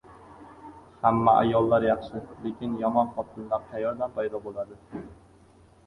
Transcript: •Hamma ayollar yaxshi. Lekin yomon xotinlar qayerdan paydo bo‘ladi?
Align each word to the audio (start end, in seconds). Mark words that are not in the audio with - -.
•Hamma 1.03 1.35
ayollar 1.41 1.85
yaxshi. 1.89 2.23
Lekin 2.47 2.75
yomon 2.87 3.15
xotinlar 3.21 3.71
qayerdan 3.71 4.19
paydo 4.21 4.45
bo‘ladi? 4.49 4.85